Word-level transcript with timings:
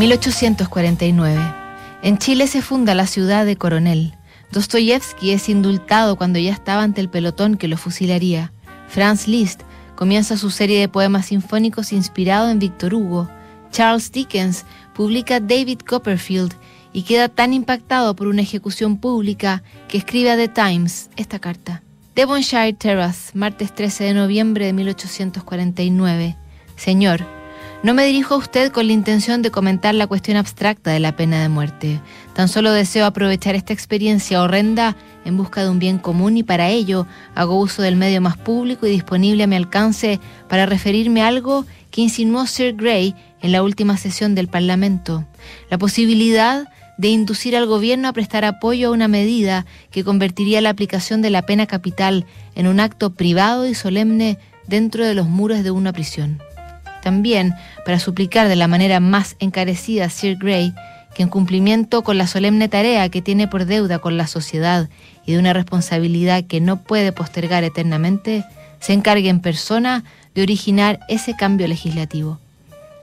1849. 0.00 1.38
En 2.02 2.16
Chile 2.16 2.46
se 2.46 2.62
funda 2.62 2.94
la 2.94 3.06
ciudad 3.06 3.44
de 3.44 3.56
Coronel. 3.56 4.14
Dostoyevsky 4.50 5.32
es 5.32 5.50
indultado 5.50 6.16
cuando 6.16 6.38
ya 6.38 6.52
estaba 6.52 6.82
ante 6.82 7.02
el 7.02 7.10
pelotón 7.10 7.58
que 7.58 7.68
lo 7.68 7.76
fusilaría. 7.76 8.50
Franz 8.88 9.28
Liszt 9.28 9.60
comienza 9.96 10.38
su 10.38 10.50
serie 10.50 10.80
de 10.80 10.88
poemas 10.88 11.26
sinfónicos 11.26 11.92
inspirado 11.92 12.48
en 12.48 12.58
Victor 12.58 12.94
Hugo. 12.94 13.28
Charles 13.72 14.10
Dickens 14.10 14.64
publica 14.94 15.38
David 15.38 15.80
Copperfield 15.86 16.54
y 16.94 17.02
queda 17.02 17.28
tan 17.28 17.52
impactado 17.52 18.16
por 18.16 18.26
una 18.26 18.40
ejecución 18.40 18.96
pública 18.96 19.62
que 19.86 19.98
escribe 19.98 20.30
a 20.30 20.36
The 20.38 20.48
Times 20.48 21.10
esta 21.16 21.38
carta. 21.40 21.82
Devonshire 22.14 22.72
Terrace, 22.72 23.32
martes 23.34 23.74
13 23.74 24.04
de 24.04 24.14
noviembre 24.14 24.64
de 24.64 24.72
1849. 24.72 26.38
Señor, 26.76 27.39
no 27.82 27.94
me 27.94 28.04
dirijo 28.04 28.34
a 28.34 28.38
usted 28.38 28.72
con 28.72 28.86
la 28.86 28.92
intención 28.92 29.40
de 29.40 29.50
comentar 29.50 29.94
la 29.94 30.06
cuestión 30.06 30.36
abstracta 30.36 30.90
de 30.90 31.00
la 31.00 31.16
pena 31.16 31.40
de 31.40 31.48
muerte. 31.48 32.00
Tan 32.34 32.48
solo 32.48 32.72
deseo 32.72 33.06
aprovechar 33.06 33.54
esta 33.54 33.72
experiencia 33.72 34.42
horrenda 34.42 34.96
en 35.24 35.38
busca 35.38 35.62
de 35.62 35.70
un 35.70 35.78
bien 35.78 35.98
común 35.98 36.36
y 36.36 36.42
para 36.42 36.68
ello 36.68 37.06
hago 37.34 37.58
uso 37.58 37.80
del 37.80 37.96
medio 37.96 38.20
más 38.20 38.36
público 38.36 38.86
y 38.86 38.90
disponible 38.90 39.44
a 39.44 39.46
mi 39.46 39.56
alcance 39.56 40.20
para 40.48 40.66
referirme 40.66 41.22
a 41.22 41.28
algo 41.28 41.64
que 41.90 42.02
insinuó 42.02 42.46
Sir 42.46 42.74
Grey 42.76 43.14
en 43.40 43.52
la 43.52 43.62
última 43.62 43.96
sesión 43.96 44.34
del 44.34 44.48
Parlamento. 44.48 45.26
La 45.70 45.78
posibilidad 45.78 46.68
de 46.98 47.08
inducir 47.08 47.56
al 47.56 47.64
gobierno 47.64 48.08
a 48.08 48.12
prestar 48.12 48.44
apoyo 48.44 48.88
a 48.88 48.92
una 48.92 49.08
medida 49.08 49.64
que 49.90 50.04
convertiría 50.04 50.60
la 50.60 50.68
aplicación 50.68 51.22
de 51.22 51.30
la 51.30 51.42
pena 51.42 51.66
capital 51.66 52.26
en 52.54 52.66
un 52.66 52.78
acto 52.78 53.14
privado 53.14 53.66
y 53.66 53.74
solemne 53.74 54.38
dentro 54.66 55.06
de 55.06 55.14
los 55.14 55.26
muros 55.26 55.64
de 55.64 55.70
una 55.70 55.94
prisión. 55.94 56.42
También 57.02 57.54
para 57.84 57.98
suplicar 57.98 58.48
de 58.48 58.56
la 58.56 58.68
manera 58.68 59.00
más 59.00 59.36
encarecida 59.38 60.06
a 60.06 60.10
Sir 60.10 60.36
Grey 60.36 60.74
que 61.14 61.22
en 61.22 61.28
cumplimiento 61.28 62.02
con 62.02 62.18
la 62.18 62.26
solemne 62.26 62.68
tarea 62.68 63.08
que 63.08 63.22
tiene 63.22 63.48
por 63.48 63.64
deuda 63.64 63.98
con 63.98 64.16
la 64.16 64.26
sociedad 64.26 64.88
y 65.26 65.32
de 65.32 65.38
una 65.38 65.52
responsabilidad 65.52 66.44
que 66.44 66.60
no 66.60 66.82
puede 66.82 67.12
postergar 67.12 67.64
eternamente, 67.64 68.44
se 68.78 68.92
encargue 68.92 69.28
en 69.28 69.40
persona 69.40 70.04
de 70.34 70.42
originar 70.42 71.00
ese 71.08 71.34
cambio 71.34 71.66
legislativo. 71.66 72.38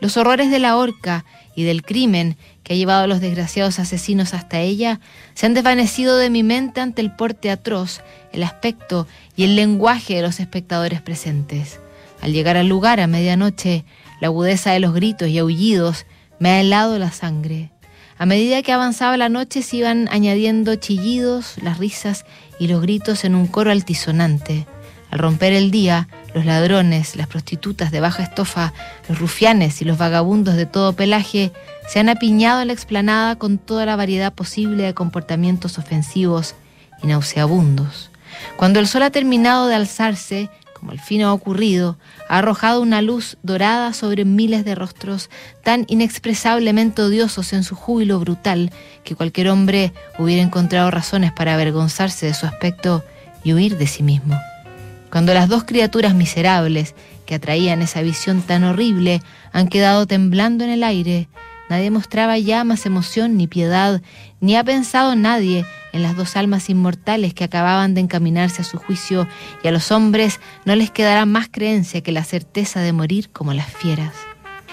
Los 0.00 0.16
horrores 0.16 0.50
de 0.50 0.58
la 0.58 0.76
horca 0.76 1.24
y 1.54 1.62
del 1.62 1.82
crimen 1.82 2.36
que 2.64 2.74
ha 2.74 2.76
llevado 2.76 3.04
a 3.04 3.06
los 3.06 3.20
desgraciados 3.20 3.78
asesinos 3.78 4.34
hasta 4.34 4.60
ella 4.60 5.00
se 5.34 5.46
han 5.46 5.54
desvanecido 5.54 6.16
de 6.16 6.30
mi 6.30 6.42
mente 6.42 6.80
ante 6.80 7.02
el 7.02 7.14
porte 7.14 7.50
atroz, 7.50 8.00
el 8.32 8.42
aspecto 8.42 9.06
y 9.36 9.44
el 9.44 9.54
lenguaje 9.54 10.16
de 10.16 10.22
los 10.22 10.40
espectadores 10.40 11.00
presentes. 11.00 11.78
Al 12.22 12.32
llegar 12.32 12.56
al 12.56 12.68
lugar 12.68 13.00
a 13.00 13.08
medianoche, 13.08 13.84
la 14.20 14.28
agudeza 14.28 14.70
de 14.70 14.80
los 14.80 14.94
gritos 14.94 15.28
y 15.28 15.38
aullidos 15.38 16.06
me 16.38 16.50
ha 16.50 16.60
helado 16.60 16.98
la 16.98 17.10
sangre. 17.10 17.72
A 18.16 18.26
medida 18.26 18.62
que 18.62 18.72
avanzaba 18.72 19.16
la 19.16 19.28
noche 19.28 19.62
se 19.62 19.78
iban 19.78 20.08
añadiendo 20.10 20.76
chillidos, 20.76 21.56
las 21.60 21.78
risas 21.78 22.24
y 22.60 22.68
los 22.68 22.80
gritos 22.80 23.24
en 23.24 23.34
un 23.34 23.48
coro 23.48 23.72
altisonante. 23.72 24.66
Al 25.10 25.18
romper 25.18 25.52
el 25.52 25.72
día, 25.72 26.08
los 26.32 26.44
ladrones, 26.44 27.16
las 27.16 27.26
prostitutas 27.26 27.90
de 27.90 27.98
baja 27.98 28.22
estofa, 28.22 28.72
los 29.08 29.18
rufianes 29.18 29.82
y 29.82 29.84
los 29.84 29.98
vagabundos 29.98 30.54
de 30.54 30.64
todo 30.64 30.92
pelaje 30.92 31.50
se 31.88 31.98
han 31.98 32.08
apiñado 32.08 32.62
en 32.62 32.68
la 32.68 32.72
explanada 32.72 33.36
con 33.36 33.58
toda 33.58 33.84
la 33.84 33.96
variedad 33.96 34.32
posible 34.32 34.84
de 34.84 34.94
comportamientos 34.94 35.76
ofensivos 35.76 36.54
y 37.02 37.08
nauseabundos. 37.08 38.10
Cuando 38.56 38.78
el 38.78 38.86
sol 38.86 39.02
ha 39.02 39.10
terminado 39.10 39.66
de 39.66 39.74
alzarse, 39.74 40.48
como 40.82 40.90
al 40.90 40.98
fin 40.98 41.22
ha 41.22 41.32
ocurrido, 41.32 41.96
ha 42.28 42.38
arrojado 42.38 42.82
una 42.82 43.02
luz 43.02 43.36
dorada 43.44 43.92
sobre 43.92 44.24
miles 44.24 44.64
de 44.64 44.74
rostros 44.74 45.30
tan 45.62 45.84
inexpresablemente 45.86 47.02
odiosos 47.02 47.52
en 47.52 47.62
su 47.62 47.76
júbilo 47.76 48.18
brutal 48.18 48.72
que 49.04 49.14
cualquier 49.14 49.50
hombre 49.50 49.92
hubiera 50.18 50.42
encontrado 50.42 50.90
razones 50.90 51.30
para 51.30 51.54
avergonzarse 51.54 52.26
de 52.26 52.34
su 52.34 52.46
aspecto 52.46 53.04
y 53.44 53.52
huir 53.52 53.78
de 53.78 53.86
sí 53.86 54.02
mismo. 54.02 54.36
Cuando 55.08 55.32
las 55.34 55.48
dos 55.48 55.62
criaturas 55.62 56.16
miserables 56.16 56.96
que 57.26 57.36
atraían 57.36 57.80
esa 57.80 58.02
visión 58.02 58.42
tan 58.42 58.64
horrible 58.64 59.22
han 59.52 59.68
quedado 59.68 60.08
temblando 60.08 60.64
en 60.64 60.70
el 60.70 60.82
aire, 60.82 61.28
Nadie 61.72 61.90
mostraba 61.90 62.36
ya 62.36 62.64
más 62.64 62.84
emoción 62.84 63.38
ni 63.38 63.46
piedad, 63.46 64.02
ni 64.40 64.56
ha 64.56 64.64
pensado 64.64 65.14
nadie 65.14 65.64
en 65.92 66.02
las 66.02 66.16
dos 66.16 66.36
almas 66.36 66.70
inmortales 66.70 67.34
que 67.34 67.44
acababan 67.44 67.94
de 67.94 68.00
encaminarse 68.00 68.62
a 68.62 68.64
su 68.64 68.78
juicio, 68.78 69.26
y 69.62 69.68
a 69.68 69.72
los 69.72 69.90
hombres 69.92 70.40
no 70.64 70.74
les 70.76 70.90
quedará 70.90 71.26
más 71.26 71.48
creencia 71.50 72.00
que 72.02 72.12
la 72.12 72.24
certeza 72.24 72.80
de 72.80 72.92
morir 72.92 73.30
como 73.30 73.52
las 73.52 73.66
fieras. 73.66 74.14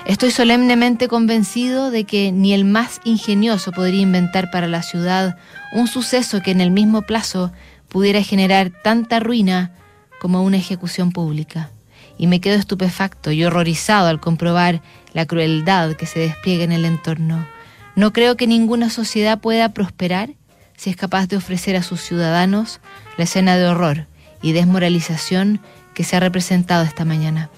Estoy 0.06 0.32
solemnemente 0.32 1.08
convencido 1.08 1.92
de 1.92 2.06
que 2.06 2.32
ni 2.32 2.54
el 2.54 2.66
más 2.66 3.02
ingenioso 3.04 3.72
podría 3.72 4.02
inventar 4.02 4.50
para 4.50 4.68
la 4.68 4.82
ciudad 4.82 5.38
un 5.74 5.88
suceso 5.88 6.42
que 6.42 6.52
en 6.52 6.62
el 6.62 6.72
mismo 6.72 7.02
plazo 7.02 7.52
pudiera 7.90 8.24
generar 8.24 8.72
tanta 8.84 9.20
ruina 9.20 9.72
como 10.20 10.44
una 10.44 10.58
ejecución 10.58 11.12
pública 11.12 11.70
y 12.18 12.28
me 12.28 12.42
quedo 12.42 12.56
estupefacto 12.58 13.32
y 13.32 13.44
horrorizado 13.44 14.08
al 14.08 14.20
comprobar 14.20 14.82
la 15.14 15.26
crueldad 15.26 15.94
que 15.94 16.06
se 16.06 16.20
despliega 16.20 16.64
en 16.64 16.72
el 16.72 16.86
entorno. 16.86 17.48
No 17.96 18.14
creo 18.14 18.36
que 18.36 18.48
ninguna 18.48 18.90
sociedad 18.90 19.40
pueda 19.40 19.70
prosperar 19.70 20.32
si 20.80 20.90
es 20.90 20.96
capaz 20.96 21.28
de 21.28 21.36
ofrecer 21.36 21.76
a 21.76 21.84
sus 21.84 22.00
ciudadanos 22.00 22.80
la 23.18 23.26
escena 23.26 23.58
de 23.58 23.68
horror 23.68 24.08
y 24.42 24.54
desmoralización 24.54 25.60
que 25.94 26.06
se 26.06 26.16
ha 26.16 26.22
representado 26.22 26.86
esta 26.86 27.04
mañana. 27.04 27.50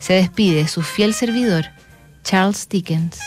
Se 0.00 0.14
despide 0.14 0.66
su 0.66 0.82
fiel 0.82 1.14
servidor, 1.14 1.66
Charles 2.24 2.68
Dickens. 2.68 3.20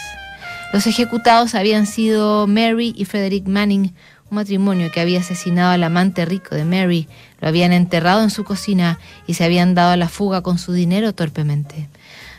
Los 0.74 0.88
ejecutados 0.88 1.56
habían 1.56 1.86
sido 1.86 2.48
Mary 2.48 2.94
y 2.98 3.06
Frederick 3.06 3.48
Manning, 3.48 3.94
un 4.30 4.36
matrimonio 4.36 4.92
que 4.92 5.00
había 5.00 5.22
asesinado 5.22 5.72
al 5.72 5.86
amante 5.86 6.26
rico 6.26 6.54
de 6.54 6.66
Mary, 6.66 7.08
lo 7.40 7.48
habían 7.48 7.72
enterrado 7.72 8.22
en 8.22 8.32
su 8.32 8.44
cocina 8.44 9.00
y 9.26 9.36
se 9.36 9.46
habían 9.46 9.74
dado 9.74 9.92
a 9.92 9.98
la 9.98 10.10
fuga 10.10 10.42
con 10.42 10.60
su 10.60 10.74
dinero 10.74 11.14
torpemente. 11.14 11.88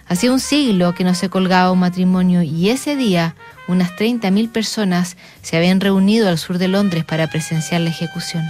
Hacía 0.06 0.32
un 0.32 0.40
siglo 0.40 0.94
que 0.94 1.04
no 1.04 1.14
se 1.14 1.30
colgaba 1.30 1.72
un 1.72 1.78
matrimonio 1.78 2.42
y 2.42 2.68
ese 2.68 2.94
día 2.94 3.36
unas 3.70 3.90
30.000 3.96 4.50
personas 4.50 5.16
se 5.42 5.56
habían 5.56 5.80
reunido 5.80 6.28
al 6.28 6.38
sur 6.38 6.58
de 6.58 6.68
Londres 6.68 7.04
para 7.04 7.28
presenciar 7.28 7.80
la 7.80 7.90
ejecución. 7.90 8.44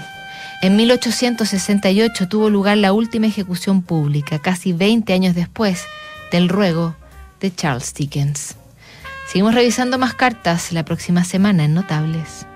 En 0.62 0.76
1868 0.76 2.28
tuvo 2.28 2.50
lugar 2.50 2.76
la 2.76 2.92
última 2.92 3.26
ejecución 3.26 3.82
pública, 3.82 4.38
casi 4.38 4.72
20 4.72 5.12
años 5.12 5.34
después 5.34 5.84
del 6.30 6.48
ruego 6.48 6.94
de 7.40 7.54
Charles 7.54 7.94
Dickens. 7.94 8.56
Seguimos 9.26 9.54
revisando 9.54 9.96
más 9.96 10.14
cartas 10.14 10.72
la 10.72 10.84
próxima 10.84 11.24
semana 11.24 11.64
en 11.64 11.74
Notables. 11.74 12.49